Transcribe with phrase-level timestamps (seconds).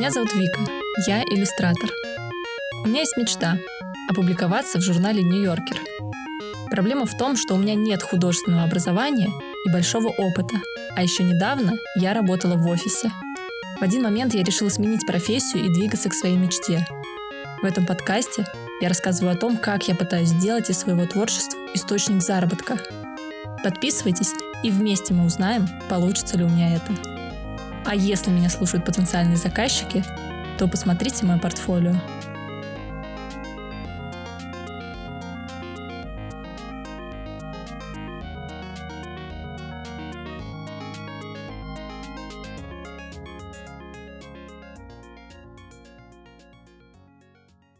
[0.00, 0.60] Меня зовут Вика,
[1.06, 1.90] я иллюстратор.
[2.82, 3.58] У меня есть мечта–
[4.08, 5.76] опубликоваться в журнале «Нью-Йоркер».
[6.70, 9.28] Проблема в том, что у меня нет художественного образования
[9.66, 10.54] и большого опыта,
[10.96, 13.12] а еще недавно я работала в офисе.
[13.78, 16.86] В один момент я решила сменить профессию и двигаться к своей мечте.
[17.60, 18.46] В этом подкасте
[18.80, 22.78] я рассказываю о том, как я пытаюсь сделать из своего творчества источник заработка.
[23.62, 24.32] Подписывайтесь,
[24.62, 27.19] и вместе мы узнаем, получится ли у меня это.
[27.84, 30.04] А если меня слушают потенциальные заказчики,
[30.58, 31.94] то посмотрите мое портфолио.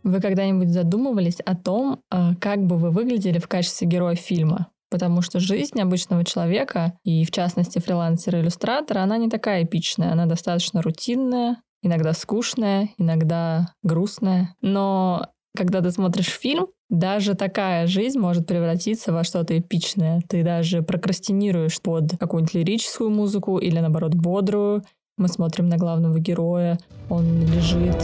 [0.03, 4.69] Вы когда-нибудь задумывались о том, а, как бы вы выглядели в качестве героя фильма?
[4.91, 10.83] Потому что жизнь обычного человека, и в частности фрилансера-иллюстратора, она не такая эпичная, она достаточно
[10.83, 14.55] рутинная, иногда скучная, иногда грустная.
[14.61, 20.23] Но когда ты смотришь фильм, даже такая жизнь может превратиться во что-то эпичное.
[20.29, 24.83] Ты даже прокрастинируешь под какую-нибудь лирическую музыку или, наоборот, бодрую,
[25.17, 26.79] мы смотрим на главного героя,
[27.11, 28.01] он лежит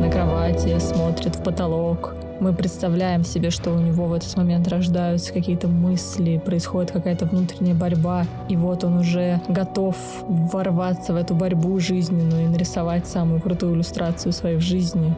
[0.00, 2.14] на кровати, смотрит в потолок.
[2.44, 7.74] Мы представляем себе, что у него в этот момент рождаются какие-то мысли, происходит какая-то внутренняя
[7.74, 9.96] борьба, и вот он уже готов
[10.28, 15.16] ворваться в эту борьбу жизненную и нарисовать самую крутую иллюстрацию своей в жизни.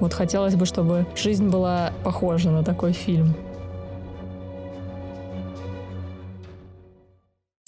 [0.00, 3.36] Вот хотелось бы, чтобы жизнь была похожа на такой фильм.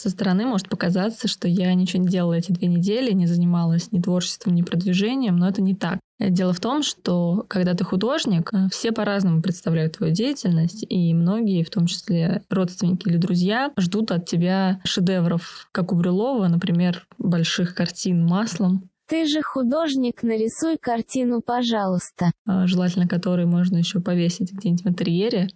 [0.08, 4.00] Со стороны может показаться, что я ничего не делала эти две недели, не занималась ни
[4.00, 5.98] творчеством, ни продвижением, но это не так.
[6.18, 11.62] Дело в том, что когда ты художник, э, все по-разному представляют твою деятельность, и многие,
[11.62, 17.74] в том числе родственники или друзья, ждут от тебя шедевров, как у Брюлова, например, больших
[17.74, 22.30] картин маслом, ты же художник, нарисуй картину, пожалуйста.
[22.46, 25.48] Э, желательно, которые можно еще повесить где-нибудь в интерьере.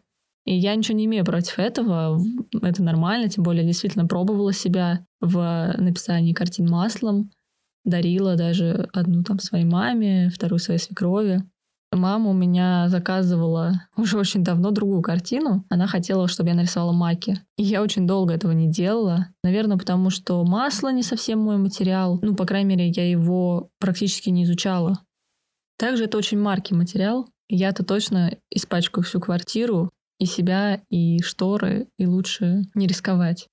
[0.45, 2.21] И я ничего не имею против этого.
[2.61, 7.31] Это нормально, тем более действительно пробовала себя в написании картин маслом.
[7.85, 11.43] Дарила даже одну там своей маме, вторую своей свекрови.
[11.93, 15.67] Мама у меня заказывала уже очень давно другую картину.
[15.69, 17.41] Она хотела, чтобы я нарисовала маки.
[17.59, 19.29] И я очень долго этого не делала.
[19.45, 22.19] Наверное, потому что масло не совсем мой материал.
[22.23, 25.01] Ну, по крайней мере, я его практически не изучала.
[25.77, 27.29] Также это очень маркий материал.
[27.49, 29.91] Я-то точно испачкаю всю квартиру
[30.23, 33.49] и себя, и шторы, и лучше не рисковать.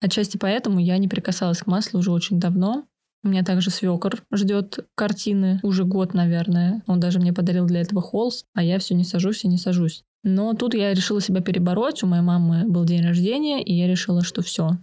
[0.00, 2.86] Отчасти поэтому я не прикасалась к маслу уже очень давно.
[3.24, 6.82] У меня также свекор ждет картины уже год, наверное.
[6.86, 10.04] Он даже мне подарил для этого холст, а я все не сажусь и не сажусь.
[10.22, 12.04] Но тут я решила себя перебороть.
[12.04, 14.78] У моей мамы был день рождения, и я решила, что все,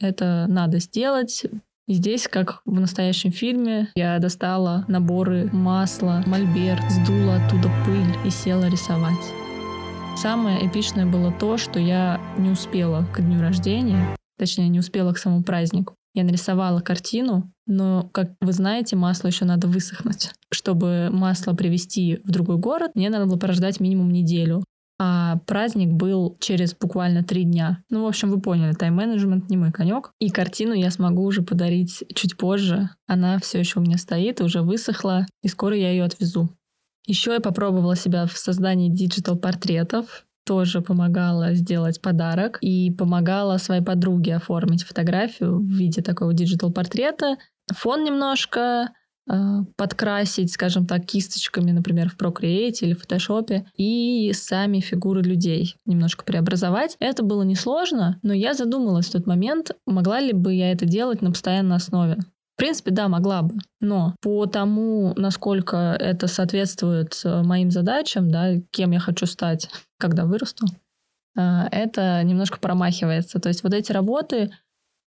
[0.00, 1.44] это надо сделать.
[1.88, 8.30] И здесь, как в настоящем фильме, я достала наборы масла, мольберт, сдула оттуда пыль и
[8.30, 9.49] села рисовать.
[10.20, 15.18] Самое эпичное было то, что я не успела к дню рождения, точнее, не успела к
[15.18, 15.94] самому празднику.
[16.12, 20.32] Я нарисовала картину, но, как вы знаете, масло еще надо высохнуть.
[20.52, 24.62] Чтобы масло привезти в другой город, мне надо было порождать минимум неделю.
[24.98, 27.82] А праздник был через буквально три дня.
[27.88, 30.12] Ну, в общем, вы поняли, тайм-менеджмент не мой конек.
[30.20, 32.90] И картину я смогу уже подарить чуть позже.
[33.06, 36.50] Она все еще у меня стоит, уже высохла, и скоро я ее отвезу.
[37.06, 44.36] Еще я попробовала себя в создании digital-портретов, тоже помогала сделать подарок и помогала своей подруге
[44.36, 47.36] оформить фотографию в виде такого digital-портрета.
[47.72, 48.90] Фон немножко
[49.30, 49.34] э,
[49.76, 56.24] подкрасить, скажем так, кисточками, например, в Procreate или в Photoshop, и сами фигуры людей немножко
[56.24, 56.96] преобразовать.
[56.98, 61.22] Это было несложно, но я задумалась в тот момент, могла ли бы я это делать
[61.22, 62.18] на постоянной основе
[62.60, 63.56] принципе, да, могла бы.
[63.80, 70.26] Но по тому, насколько это соответствует э, моим задачам, да, кем я хочу стать, когда
[70.26, 70.66] вырасту,
[71.38, 71.40] э,
[71.72, 73.40] это немножко промахивается.
[73.40, 74.50] То есть вот эти работы,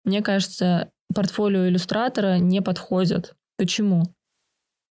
[0.05, 3.35] мне кажется, портфолио иллюстратора не подходят.
[3.57, 4.03] Почему?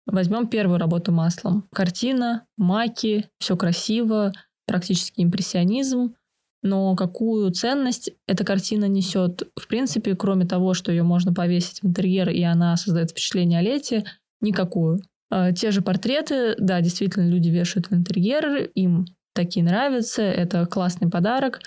[0.07, 1.67] Возьмем первую работу маслом.
[1.73, 4.33] Картина, маки, все красиво,
[4.67, 6.15] практически импрессионизм
[6.64, 11.87] но какую ценность эта картина несет, в принципе, кроме того, что ее можно повесить в
[11.87, 14.05] интерьер, и она создает впечатление о лете,
[14.40, 15.00] никакую.
[15.31, 21.11] А, те же портреты, да, действительно, люди вешают в интерьер, им такие нравятся, это классный
[21.11, 21.61] подарок,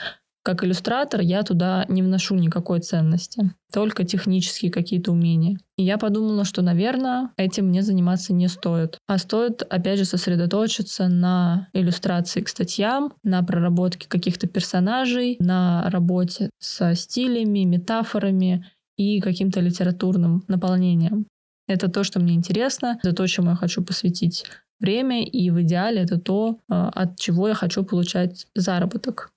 [0.48, 5.58] как иллюстратор я туда не вношу никакой ценности, только технические какие-то умения.
[5.76, 8.98] И я подумала, что, наверное, этим мне заниматься не стоит.
[9.08, 16.50] А стоит, опять же, сосредоточиться на иллюстрации к статьям, на проработке каких-то персонажей, на работе
[16.60, 18.66] со стилями, метафорами
[18.96, 21.26] и каким-то литературным наполнением.
[21.68, 24.46] Это то, что мне интересно, это то, чему я хочу посвятить
[24.80, 29.34] время, и в идеале это то, а, от чего я хочу получать заработок.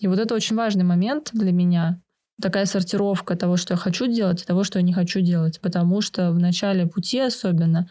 [0.00, 2.00] И вот это очень важный момент для меня,
[2.40, 5.60] такая сортировка того, что я хочу делать, и того, что я не хочу делать.
[5.60, 7.90] Потому что в начале пути особенно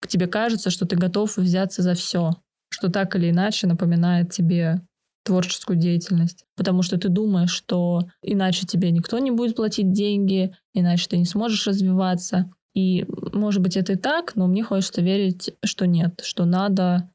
[0.00, 2.32] к тебе кажется, что ты готов взяться за все,
[2.70, 4.82] что так или иначе напоминает тебе
[5.24, 6.44] творческую деятельность.
[6.56, 11.24] Потому что ты думаешь, что иначе тебе никто не будет платить деньги, иначе ты не
[11.24, 12.50] сможешь развиваться.
[12.74, 17.10] И, может быть, это и так, но мне хочется верить, что нет, что надо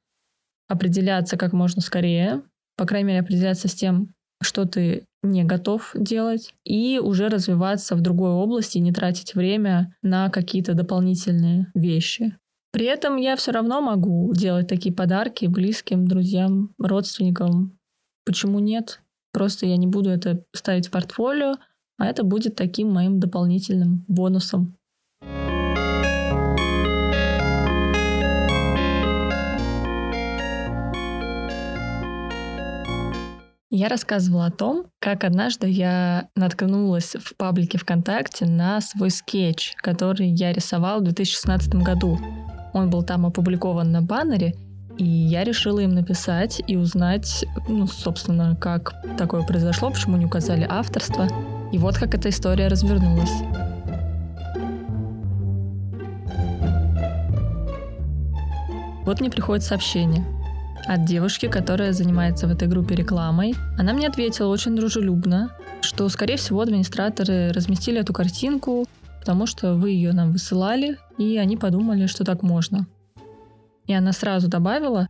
[0.68, 2.42] определяться как можно скорее,
[2.78, 8.02] по крайней мере, определяться с тем, что ты не готов делать, и уже развиваться в
[8.02, 12.38] другой области, не тратить время на какие-то дополнительные вещи.
[12.72, 17.78] При этом я все равно могу делать такие подарки близким, друзьям, родственникам.
[18.26, 19.02] Почему нет?
[19.34, 21.56] Просто я не буду это ставить в портфолио,
[21.98, 24.79] а это будет таким моим дополнительным бонусом
[33.72, 40.28] Я рассказывала о том, как однажды я наткнулась в паблике ВКонтакте на свой скетч, который
[40.28, 42.18] я рисовал в 2016 году.
[42.74, 44.56] Он был там опубликован на баннере,
[44.98, 50.66] и я решила им написать и узнать, ну, собственно, как такое произошло, почему не указали
[50.68, 51.28] авторство.
[51.72, 53.30] И вот как эта история развернулась.
[59.06, 60.26] Вот мне приходит сообщение
[60.86, 63.56] от девушки, которая занимается в этой группе рекламой.
[63.78, 68.86] Она мне ответила очень дружелюбно, что, скорее всего, администраторы разместили эту картинку,
[69.20, 72.88] потому что вы ее нам высылали, и они подумали, что так можно.
[73.86, 75.08] И она сразу добавила,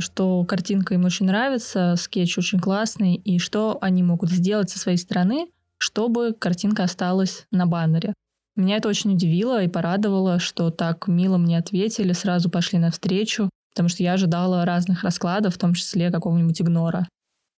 [0.00, 4.98] что картинка им очень нравится, скетч очень классный, и что они могут сделать со своей
[4.98, 5.46] стороны,
[5.78, 8.14] чтобы картинка осталась на баннере.
[8.56, 13.90] Меня это очень удивило и порадовало, что так мило мне ответили, сразу пошли навстречу, потому
[13.90, 17.06] что я ожидала разных раскладов, в том числе какого-нибудь игнора.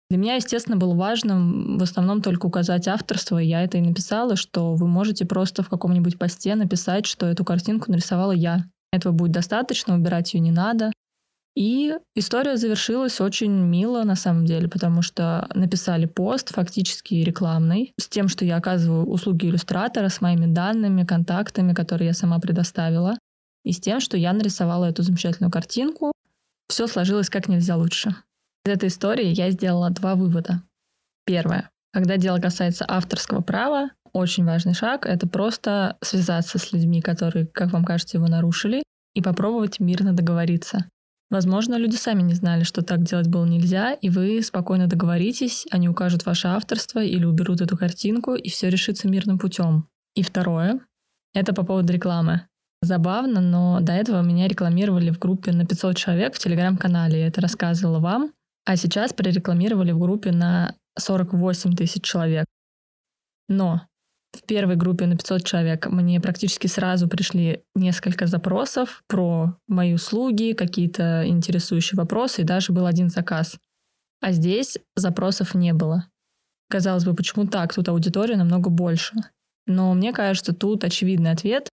[0.09, 4.35] Для меня, естественно, было важно в основном только указать авторство, и я это и написала,
[4.35, 8.65] что вы можете просто в каком-нибудь посте написать, что эту картинку нарисовала я.
[8.91, 10.91] Этого будет достаточно, убирать ее не надо.
[11.55, 18.09] И история завершилась очень мило, на самом деле, потому что написали пост, фактически рекламный, с
[18.09, 23.15] тем, что я оказываю услуги иллюстратора, с моими данными, контактами, которые я сама предоставила
[23.63, 26.11] и с тем, что я нарисовала эту замечательную картинку.
[26.67, 28.15] Все сложилось как нельзя лучше.
[28.65, 30.63] Из этой истории я сделала два вывода.
[31.25, 31.69] Первое.
[31.91, 37.71] Когда дело касается авторского права, очень важный шаг— это просто связаться с людьми, которые, как
[37.71, 38.83] вам кажется, его нарушили,
[39.15, 40.89] и попробовать мирно договориться.
[41.29, 45.87] Возможно, люди сами не знали, что так делать было нельзя, и вы спокойно договоритесь, они
[45.87, 49.87] укажут ваше авторство или уберут эту картинку, и все решится мирным путем.
[50.15, 50.79] И второе—
[51.33, 52.48] это по поводу рекламы.
[52.81, 57.19] Забавно, но до этого меня рекламировали в группе на 500 человек в телеграм-канале.
[57.19, 58.31] Я это рассказывала вам.
[58.65, 62.45] А сейчас прорекламировали в группе на 48 тысяч человек.
[63.47, 63.81] Но
[64.31, 70.53] в первой группе на 500 человек мне практически сразу пришли несколько запросов про мои услуги,
[70.53, 73.57] какие-то интересующие вопросы, и даже был один заказ.
[74.21, 76.05] А здесь запросов не было.
[76.69, 77.73] Казалось бы, почему так?
[77.73, 79.15] Тут аудитория намного больше.
[79.65, 81.69] Но мне кажется, тут очевидный ответ.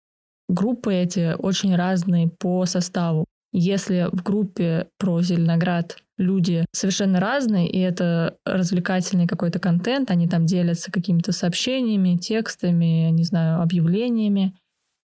[0.52, 3.24] Группы эти очень разные по составу.
[3.54, 10.46] Если в группе про Зеленоград люди совершенно разные, и это развлекательный какой-то контент, они там
[10.46, 14.54] делятся какими-то сообщениями, текстами, не знаю, объявлениями,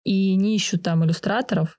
[0.06, 1.78] и не ищут там иллюстраторов,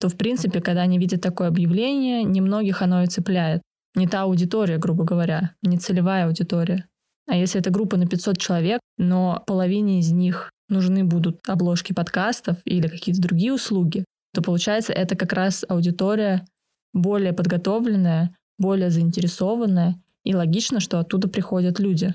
[0.00, 3.62] то, в принципе, когда они видят такое объявление, немногих оно и цепляет.
[3.94, 6.88] Не та аудитория, грубо говоря, не целевая аудитория.
[7.28, 12.58] А если это группа на 500 человек, но половине из них нужны будут обложки подкастов
[12.64, 16.44] или какие-то другие услуги, то получается это как раз аудитория
[16.92, 22.14] более подготовленная, более заинтересованная, и логично, что оттуда приходят люди.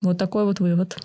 [0.00, 0.98] Вот такой вот вывод.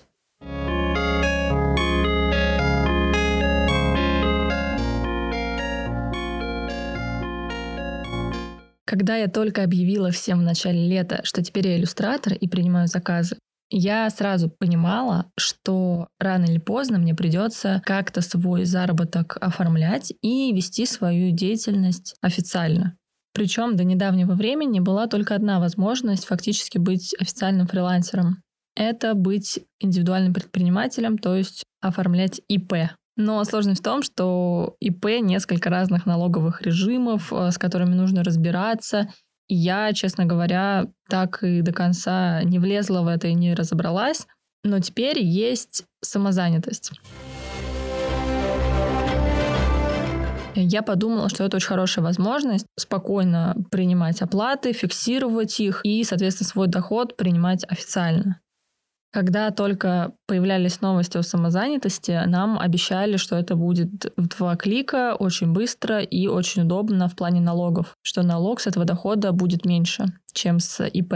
[8.86, 13.38] Когда я только объявила всем в начале лета, что теперь я иллюстратор и принимаю заказы,
[13.70, 20.86] я сразу понимала, что рано или поздно мне придется как-то свой заработок оформлять и вести
[20.86, 22.98] свою деятельность официально.
[23.34, 28.42] Причем до недавнего времени была только одна возможность фактически быть официальным фрилансером.
[28.76, 32.92] Это быть индивидуальным предпринимателем, то есть оформлять ИП.
[33.16, 39.10] Но сложность в том, что ИП несколько разных налоговых режимов, э, с которыми нужно разбираться,
[39.48, 44.28] я, честно говоря, так и до конца не влезла в это и не разобралась.
[44.64, 46.92] Но теперь есть самозанятость.
[50.56, 56.68] Я подумала, что это очень хорошая возможность спокойно принимать оплаты, фиксировать их и, соответственно, свой
[56.68, 58.42] доход принимать официально.
[59.12, 65.54] Когда только появлялись новости о самозанятости, нам обещали, что это будет в два клика, очень
[65.54, 70.60] быстро и очень удобно в плане налогов, что налог с этого дохода будет меньше, чем
[70.60, 71.14] с ИП.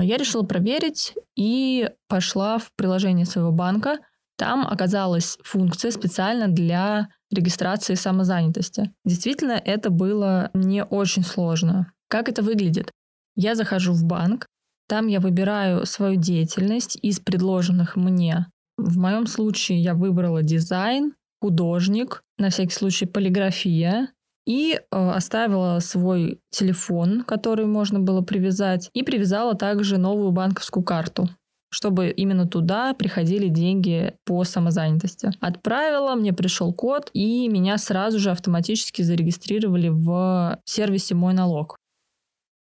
[0.00, 3.98] Я решила проверить и пошла в приложение своего банка.
[4.36, 8.92] Там оказалась функция специально для регистрации самозанятости.
[9.04, 11.92] Действительно, это было не очень сложно.
[12.08, 12.90] Как это выглядит?
[13.36, 14.46] Я захожу в банк,
[14.90, 18.46] там я выбираю свою деятельность из предложенных мне.
[18.76, 24.08] В моем случае я выбрала дизайн, художник, на всякий случай полиграфия,
[24.48, 31.28] и э, оставила свой телефон, который можно было привязать, и привязала также новую банковскую карту
[31.72, 35.30] чтобы именно туда приходили деньги по самозанятости.
[35.40, 41.79] Отправила, мне пришел код, и меня сразу же автоматически зарегистрировали в сервисе «Мой налог».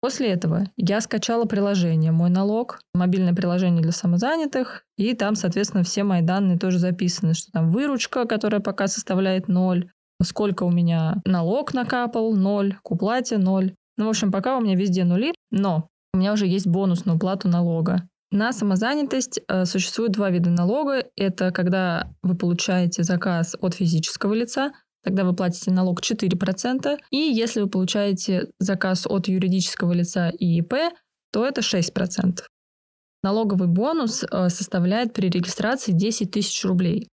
[0.00, 6.04] После этого я скачала приложение «Мой налог», мобильное приложение для самозанятых, и там, соответственно, все
[6.04, 9.90] мои данные тоже записаны, что там выручка, которая пока составляет ноль,
[10.22, 13.74] сколько у меня налог накапал, ноль, к уплате ноль.
[13.96, 17.16] Ну, в общем, пока у меня везде нули, но у меня уже есть бонус на
[17.16, 18.08] уплату налога.
[18.30, 21.02] На самозанятость э, существует два вида налога.
[21.16, 24.72] Это когда вы получаете заказ от физического лица,
[25.08, 26.98] тогда вы платите налог 4%.
[27.10, 30.74] И если вы получаете заказ от юридического лица и ИП,
[31.32, 32.40] то это 6%.
[33.22, 37.08] Налоговый бонус э, составляет при регистрации 10 тысяч рублей.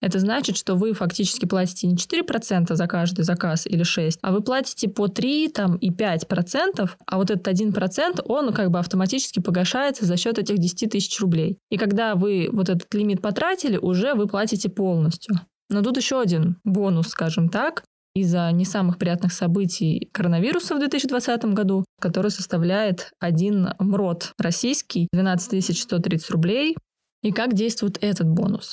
[0.00, 4.42] Это значит, что вы фактически платите не 4% за каждый заказ или 6%, а вы
[4.42, 10.06] платите по 3 там, и 5%, а вот этот 1% он как бы автоматически погашается
[10.06, 11.58] за счет этих 10 тысяч рублей.
[11.68, 15.34] И когда вы вот этот лимит потратили, уже вы платите полностью.
[15.70, 17.84] Но тут еще один бонус, скажем так,
[18.14, 25.78] из-за не самых приятных событий коронавируса в 2020 году, который составляет один МРОД российский, 12
[25.78, 26.76] 130 рублей.
[27.22, 28.72] И как действует этот бонус?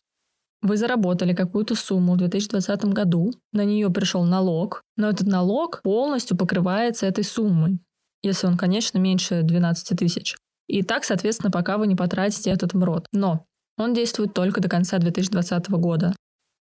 [0.63, 6.35] Вы заработали какую-то сумму в 2020 году, на нее пришел налог, но этот налог полностью
[6.35, 7.79] покрывается этой суммой,
[8.23, 10.35] если он, конечно, меньше 12 тысяч.
[10.67, 13.05] И так, соответственно, пока вы не потратите этот МРОД.
[13.13, 13.45] Но
[13.77, 16.13] он действует только до конца 2020 года.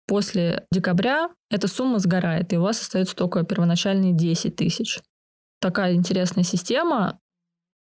[0.07, 5.01] После декабря эта сумма сгорает, и у вас остается только первоначальные 10 тысяч.
[5.61, 7.19] Такая интересная система.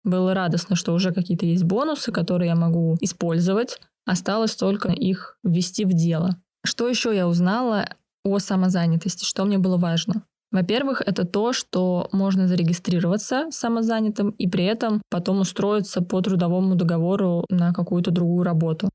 [0.04, 3.80] Было радостно, что уже какие-то есть бонусы, которые я могу использовать.
[4.06, 6.42] Осталось только их ввести в дело.
[6.66, 7.90] Что еще я узнала
[8.24, 9.26] о самозанятости?
[9.26, 10.24] Что мне было важно?
[10.52, 17.46] Во-первых, это то, что можно зарегистрироваться самозанятым и при этом потом устроиться по трудовому договору
[17.50, 18.90] на какую-то другую работу.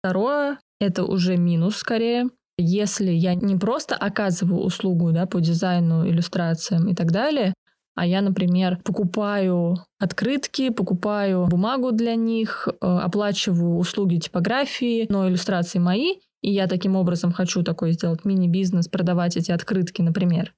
[0.00, 2.28] Второе, это уже минус скорее.
[2.58, 7.52] Если я не просто оказываю услугу да, по дизайну, иллюстрациям и так далее,
[7.94, 15.78] а я, например, покупаю открытки, покупаю бумагу для них, э, оплачиваю услуги типографии, но иллюстрации
[15.78, 20.52] мои, и я таким образом хочу такой сделать мини-бизнес, продавать эти открытки, например,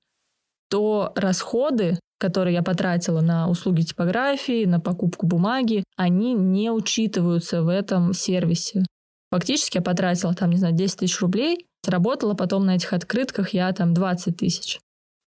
[0.69, 7.69] то расходы, которые я потратила на услуги типографии, на покупку бумаги, они не учитываются в
[7.69, 8.85] этом сервисе.
[9.31, 13.73] Фактически я потратила там, не знаю, 10 тысяч рублей, сработала потом на этих открытках я
[13.73, 14.79] там 20 тысяч.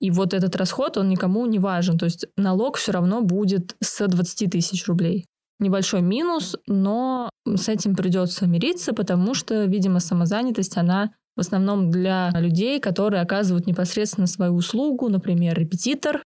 [0.01, 1.97] И вот этот расход, он никому не важен.
[1.97, 5.25] То есть налог все равно будет с 20 тысяч рублей.
[5.61, 12.31] Небольшой минус, но с этим придется мириться, потому что, видимо, самозанятость, она в основном для
[12.35, 16.23] людей, которые оказывают непосредственно свою услугу, например, репетитор,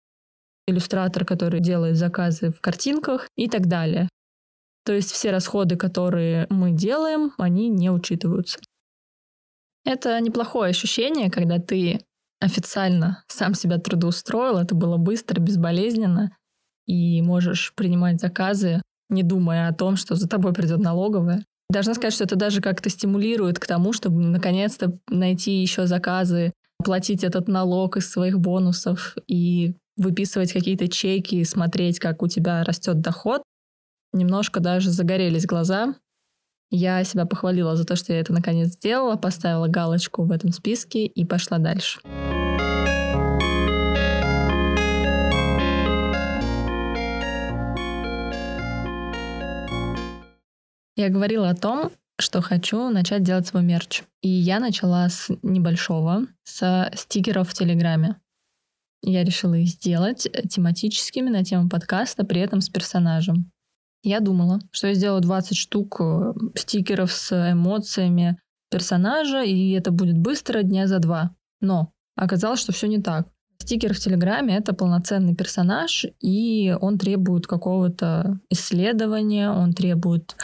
[0.69, 4.09] иллюстратор, который делает заказы в картинках и так далее.
[4.85, 8.61] То есть все расходы, которые мы делаем, они не учитываются.
[9.85, 12.01] Это неплохое ощущение, когда ты
[12.41, 16.37] официально сам себя трудоустроил, это было быстро, безболезненно,
[16.87, 21.45] и можешь принимать заказы, не думая о том, что за тобой придет налоговая.
[21.71, 26.53] Должна сказать, что это даже как-то стимулирует к тому, чтобы наконец-то найти еще заказы,
[26.85, 33.01] платить этот налог из своих бонусов и выписывать какие-то чеки смотреть, как у тебя растет
[33.01, 33.43] доход.
[34.13, 35.95] Немножко даже загорелись глаза.
[36.75, 41.05] Я себя похвалила за то, что я это наконец сделала, поставила галочку в этом списке
[41.05, 42.01] и пошла дальше.
[50.97, 54.05] Я говорила о том, что хочу начать делать свой мерч.
[54.23, 58.17] И я начала с небольшого, с стикеров в Телеграме.
[59.03, 63.52] Я решила их сделать тематическими на тему подкаста, при этом с персонажем.
[64.03, 68.39] Я думала, что я сделаю 20 штук э, стикеров с эмоциями
[68.71, 71.35] персонажа, и это будет быстро, дня за два.
[71.61, 73.29] Но оказалось, что все не так.
[73.59, 80.35] Стикер в Телеграме— это полноценный персонаж, и он требует какого-то исследования, он требует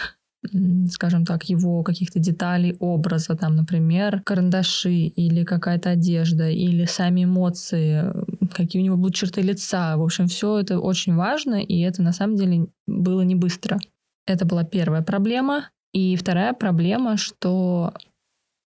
[0.90, 8.04] скажем так, его каких-то деталей образа, там, например, карандаши или какая-то одежда, или сами эмоции,
[8.52, 9.97] какие у него будут черты лица.
[9.97, 13.78] В общем, все это очень важно, и это на самом деле было не быстро.
[14.26, 15.71] Это была первая проблема.
[15.92, 17.95] И вторая проблема, что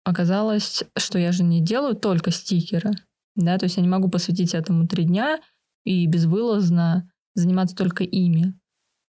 [0.04, 2.92] оказалось, что я же не делаю только стикеры.
[3.36, 5.40] Да, то есть я не могу посвятить этому три дня
[5.84, 8.54] и безвылазно заниматься только ими.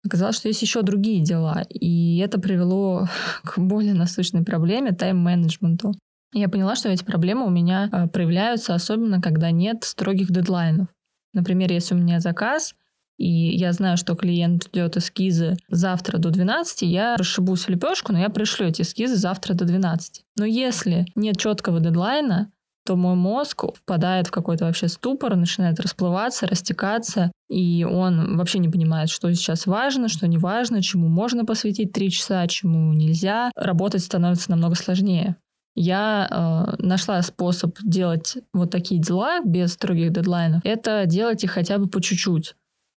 [0.05, 3.07] Оказалось, что есть еще другие дела, и это привело
[3.43, 5.93] к более насущной проблеме тайм-менеджменту.
[6.33, 10.87] Я поняла, что эти проблемы у меня а, проявляются, особенно когда нет строгих дедлайнов.
[11.33, 12.75] Например, если у меня заказ,
[13.17, 18.19] и я знаю, что клиент ждет эскизы завтра до 12, я расшибусь в лепешку, но
[18.19, 20.23] я пришлю эти эскизы завтра до 12.
[20.37, 22.51] Но если нет четкого дедлайна,
[22.85, 28.69] то мой мозг впадает в какой-то вообще ступор, начинает расплываться, растекаться, и он вообще не
[28.69, 33.51] понимает, что сейчас важно, что не важно, чему можно посвятить три часа, чему нельзя.
[33.55, 35.37] Работать становится намного сложнее.
[35.75, 40.61] Я э, нашла способ делать вот такие дела без строгих дедлайнов.
[40.63, 42.55] Это делать их хотя бы по чуть-чуть.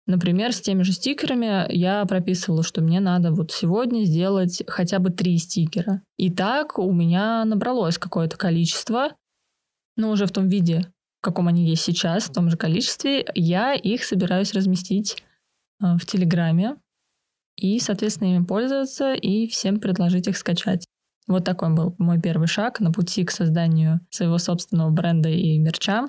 [0.07, 5.09] Например, с теми же стикерами я прописывала, что мне надо вот сегодня сделать хотя бы
[5.09, 6.01] три стикера.
[6.17, 9.11] И так у меня набралось какое-то количество
[9.95, 13.73] но уже в том виде, в каком они есть сейчас, в том же количестве, я
[13.73, 15.23] их собираюсь разместить
[15.81, 16.75] э, в Телеграме
[17.55, 20.85] и, соответственно, ими пользоваться и всем предложить их скачать.
[21.27, 26.07] Вот такой был мой первый шаг на пути к созданию своего собственного бренда и мерча.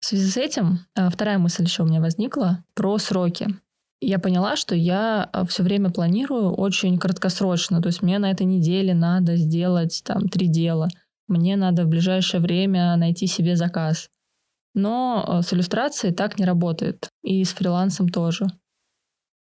[0.00, 3.48] В связи с этим э, вторая мысль еще у меня возникла про сроки.
[4.02, 7.80] Я поняла, что я э, все время планирую очень краткосрочно.
[7.80, 10.88] То есть мне на этой неделе надо сделать там три дела–
[11.30, 14.08] мне надо в ближайшее время найти себе заказ.
[14.74, 17.08] Но э, с иллюстрацией так не работает.
[17.22, 18.46] И с фрилансом тоже.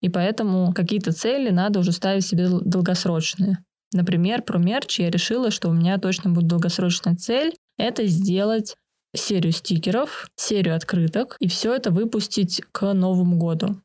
[0.01, 3.57] И поэтому какие-то цели надо уже ставить себе долгосрочные.
[3.93, 8.75] Например, про мерч я решила, что у меня точно будет долгосрочная цель— это сделать
[9.15, 13.81] серию стикеров, серию открыток, и все это выпустить к Новому году.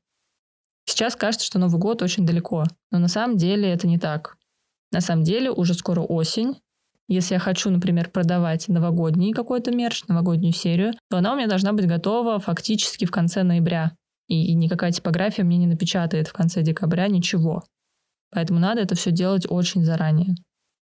[0.84, 4.36] Сейчас кажется, что Новый год очень далеко, но на самом деле это не так.
[4.90, 6.56] На самом деле уже скоро осень,
[7.08, 11.72] если я хочу, например, продавать новогодний какой-то мерч, новогоднюю серию, то она у меня должна
[11.72, 13.92] быть готова фактически в конце ноября.
[14.28, 17.64] И, никакая типография мне не напечатает в конце декабря ничего.
[18.30, 20.34] Поэтому надо это все делать очень заранее.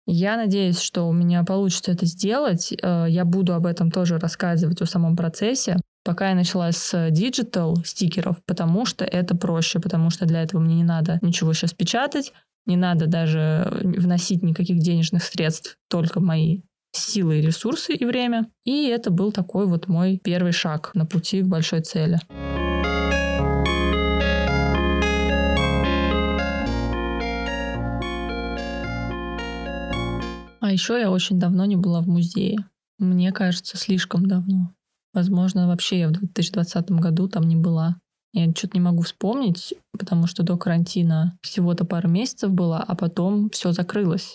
[0.06, 2.72] Я надеюсь, что у меня получится это сделать.
[2.82, 5.76] Э, я буду об этом тоже рассказывать о самом процессе.
[6.04, 10.76] Пока я начала с digital стикеров, потому что это проще, потому что для этого мне
[10.76, 12.32] не надо ничего сейчас печатать,
[12.68, 18.46] не надо даже вносить никаких денежных средств, только мои силы ресурсы и время.
[18.64, 22.18] И это был такой вот мой первый шаг на пути к большой цели.
[30.60, 32.58] А еще я очень давно не была в музее.
[32.98, 34.74] Мне кажется, слишком давно.
[35.14, 37.96] Возможно, вообще я в 2020 году там не была.
[38.32, 43.48] Я что-то не могу вспомнить, потому что до карантина всего-то пару месяцев было, а потом
[43.50, 44.34] все закрылось,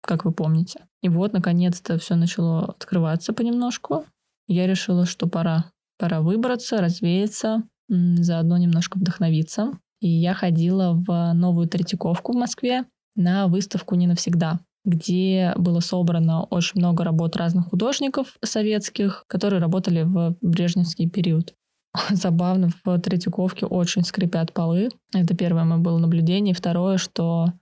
[0.00, 0.86] как вы помните.
[1.02, 4.04] И вот, наконец-то, все начало открываться понемножку.
[4.48, 5.66] Я решила, что пора.
[5.98, 9.72] Пора выбраться, развеяться, заодно немножко вдохновиться.
[10.00, 16.44] И я ходила в новую Третьяковку в Москве на выставку «Не навсегда», где было собрано
[16.44, 21.54] очень много работ разных художников советских, которые работали в брежневский период.
[22.10, 24.90] забавно, в Третьяковке очень скрипят полы.
[25.14, 26.54] Это первое мое было наблюдение.
[26.54, 27.52] Второе, что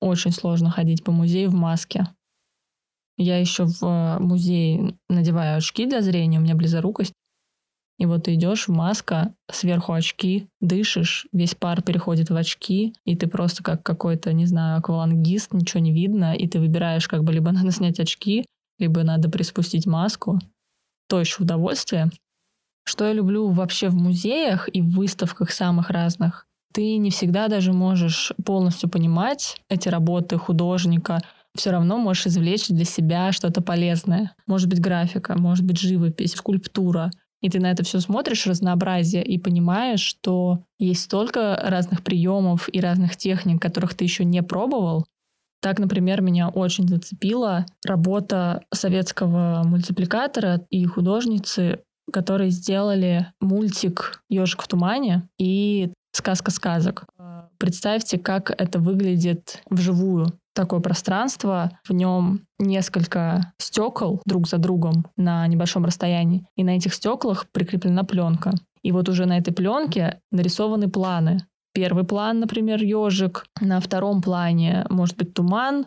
[0.00, 2.06] очень сложно ходить по музею в маске.
[3.18, 7.14] Я еще в музее надеваю очки для зрения, у меня близорукость.
[7.98, 13.26] И вот ты идешь, маска, сверху очки, дышишь, весь пар переходит в очки, и ты
[13.26, 17.50] просто как какой-то, не знаю, аквалангист, ничего не видно, и ты выбираешь, как бы либо
[17.52, 18.44] надо снять очки,
[18.78, 20.38] либо надо приспустить маску.
[21.08, 22.10] То еще удовольствие.
[22.88, 27.72] Что я люблю вообще в музеях и в выставках самых разных, ты не всегда даже
[27.72, 31.20] можешь полностью понимать эти работы художника,
[31.56, 34.34] все равно можешь извлечь для себя что-то полезное.
[34.46, 37.10] Может быть графика, может быть живопись, скульптура.
[37.40, 42.80] И ты на это все смотришь, разнообразие, и понимаешь, что есть столько разных приемов и
[42.80, 45.06] разных техник, которых ты еще не пробовал.
[45.60, 51.80] Так, например, меня очень зацепила работа советского мультипликатора и художницы
[52.12, 57.04] которые сделали мультик «Ежик в тумане» и «Сказка сказок».
[57.58, 60.38] Представьте, как это выглядит вживую.
[60.54, 66.94] такое пространство, в нем несколько стекол друг за другом на небольшом расстоянии, и на этих
[66.94, 68.52] стеклах прикреплена пленка.
[68.82, 71.46] И вот уже на этой пленке нарисованы планы.
[71.74, 73.44] Первый план, например, ежик.
[73.60, 75.86] На втором плане может быть туман,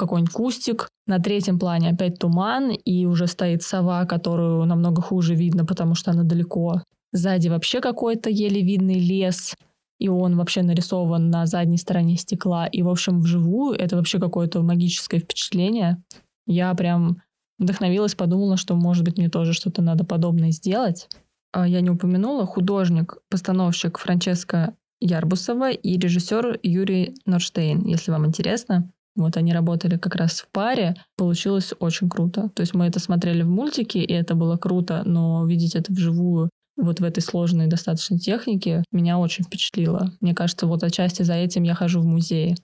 [0.00, 0.88] какой-нибудь кустик.
[1.06, 6.10] На третьем плане опять туман, и уже стоит сова, которую намного хуже видно, потому что
[6.10, 6.82] она далеко.
[7.12, 9.54] Сзади вообще какой-то еле видный лес,
[9.98, 12.66] и он вообще нарисован на задней стороне стекла.
[12.66, 16.02] И, в общем, вживую это вообще какое-то магическое впечатление.
[16.46, 17.22] Я прям
[17.58, 21.08] вдохновилась, подумала, что, может быть, мне тоже что-то надо подобное сделать.
[21.52, 28.90] А я не упомянула, художник, постановщик Франческо Ярбусова и режиссер Юрий Норштейн, если вам интересно.
[29.16, 30.94] Вот они работали как раз в паре.
[31.16, 32.50] Получилось очень круто.
[32.54, 36.50] То есть мы это смотрели в мультике, и это было круто, но видеть это вживую
[36.80, 40.12] вот в этой сложной достаточно технике меня очень впечатлило.
[40.20, 42.56] Мне кажется, вот отчасти за этим я хожу в музей.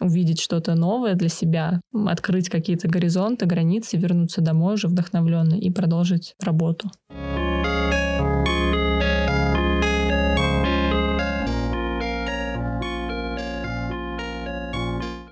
[0.00, 6.34] Увидеть что-то новое для себя, открыть какие-то горизонты, границы, вернуться домой уже вдохновленный и продолжить
[6.40, 6.90] работу.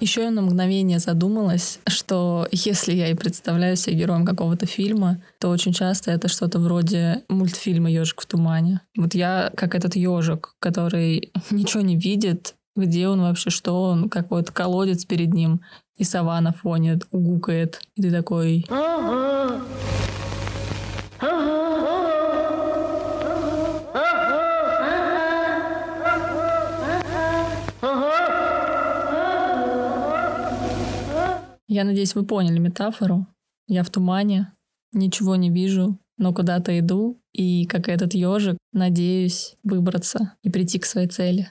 [0.02, 5.48] Еще я на мгновение задумалась, что если я и представляю себе героем какого-то фильма, то
[5.48, 8.80] очень часто это что-то вроде мультфильма «Ежик в тумане».
[8.96, 14.52] Вот я как этот ежик, который ничего не видит, где он вообще, что он, какой-то
[14.52, 15.60] колодец перед ним,
[15.96, 18.66] и сова на фоне угукает, и ты такой...
[31.72, 33.26] Я надеюсь, вы поняли метафору.
[33.66, 34.52] Я в тумане,
[34.92, 40.84] ничего не вижу, но куда-то иду, и, как этот ежик, надеюсь выбраться и прийти к
[40.84, 41.48] своей цели.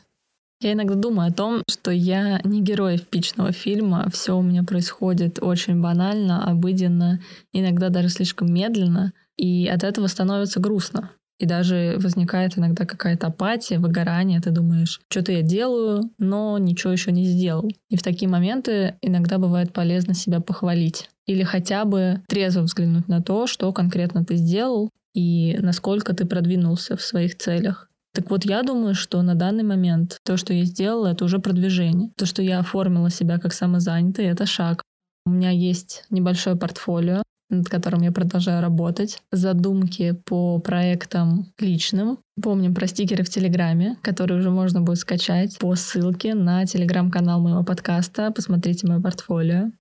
[0.62, 5.40] Я иногда думаю о том, что я не герой эпичного фильма, все у меня происходит
[5.42, 7.20] очень банально, обыденно,
[7.52, 11.10] иногда даже слишком медленно, и от этого становится грустно.
[11.42, 14.40] И даже возникает иногда какая-то апатия, выгорание.
[14.40, 17.68] Ты думаешь, что-то я делаю, но ничего еще не сделал.
[17.90, 21.10] И в такие моменты иногда бывает полезно себя похвалить.
[21.26, 26.96] Или хотя бы трезво взглянуть на то, что конкретно ты сделал и насколько ты продвинулся
[26.96, 27.90] в своих целях.
[28.14, 32.12] Так вот, я думаю, что на данный момент то, что я сделала, это уже продвижение.
[32.18, 34.84] То, что я оформила себя как самозанятый, это шаг.
[35.26, 39.22] У меня есть небольшое портфолио, над которым я продолжаю работать.
[39.32, 42.20] Задумки по проектам личным.
[42.42, 47.64] Помним про стикеры в Телеграме, которые уже можно будет скачать по ссылке на Телеграм-канал моего
[47.64, 48.32] подкаста.
[48.32, 49.72] Посмотрите мое портфолио.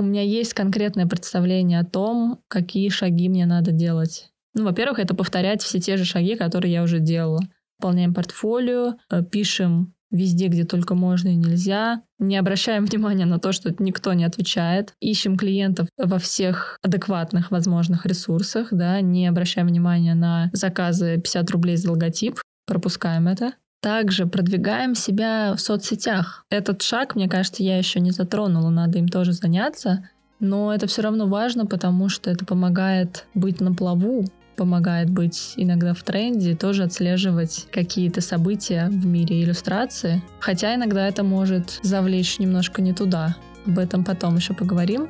[0.00, 4.30] У меня есть конкретное представление о том, какие шаги мне надо делать.
[4.54, 7.40] Ну, во-первых, это повторять все те же шаги, которые я уже делала.
[7.78, 12.02] Выполняем портфолио, э, пишем везде, где только можно и нельзя.
[12.18, 14.94] Не обращаем внимания на то, что никто не отвечает.
[15.00, 21.76] Ищем клиентов во всех адекватных возможных ресурсах, да, не обращаем внимания на заказы 50 рублей
[21.76, 23.52] за логотип, пропускаем это.
[23.80, 26.44] Также продвигаем себя в соцсетях.
[26.50, 30.08] Этот шаг, мне кажется, я еще не затронула, надо им тоже заняться.
[30.40, 34.24] Но это все равно важно, потому что это помогает быть на плаву,
[34.58, 40.20] помогает быть иногда в тренде, тоже отслеживать какие-то события в мире иллюстрации.
[40.40, 43.36] Хотя иногда это может завлечь немножко не туда.
[43.64, 45.08] Об этом потом еще поговорим.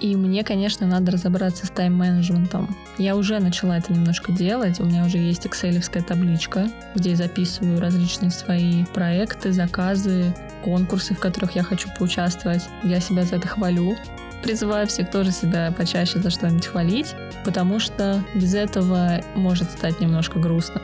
[0.00, 2.76] И мне, конечно, надо разобраться с тайм-менеджментом.
[2.98, 4.78] Я уже начала это немножко делать.
[4.80, 10.34] У меня уже есть экселевская табличка, где я записываю различные свои проекты, заказы,
[10.64, 12.68] конкурсы, в которых я хочу поучаствовать.
[12.84, 13.96] Я себя за это хвалю.
[14.42, 20.38] Призываю всех тоже себя почаще за что-нибудь хвалить, потому что без этого может стать немножко
[20.38, 20.80] грустно.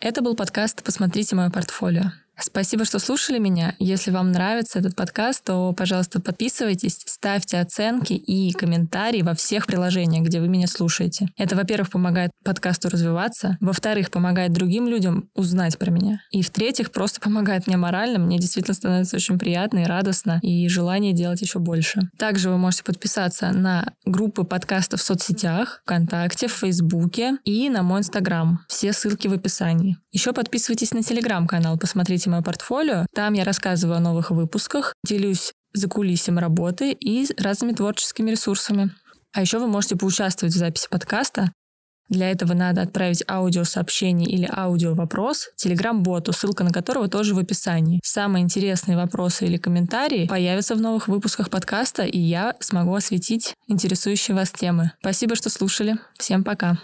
[0.00, 2.23] Это был подкаст «Посмотрите мое портфолио».
[2.38, 3.74] Спасибо, что слушали меня.
[3.78, 10.26] Если вам нравится этот подкаст, то, пожалуйста, подписывайтесь, ставьте оценки и комментарии во всех приложениях,
[10.26, 11.28] где вы меня слушаете.
[11.36, 17.20] Это, во-первых, помогает подкасту развиваться, во-вторых, помогает другим людям узнать про меня, и в-третьих, просто
[17.20, 18.18] помогает мне морально.
[18.18, 22.10] Мне действительно становится очень приятно и радостно, и желание делать еще больше.
[22.18, 28.00] Также вы можете подписаться на группы подкастов в соцсетях, ВКонтакте, в Фейсбуке и на мой
[28.00, 28.60] Инстаграм.
[28.68, 29.96] Все ссылки в описании.
[30.12, 33.06] Еще подписывайтесь на Телеграм-канал, посмотрите посмотрите мое портфолио.
[33.14, 38.90] Там я рассказываю о новых выпусках, делюсь за кулисами работы и разными творческими ресурсами.
[39.32, 41.52] А еще вы можете поучаствовать в записи подкаста.
[42.10, 47.98] Для этого надо отправить аудиосообщение или аудиовопрос Telegram-боту, ссылка на которого тоже в описании.
[48.04, 54.36] Самые интересные вопросы или комментарии появятся в новых выпусках подкаста, и я смогу осветить интересующие
[54.36, 54.92] вас темы.
[55.00, 55.96] Спасибо, что слушали.
[56.18, 56.78] Всем пока.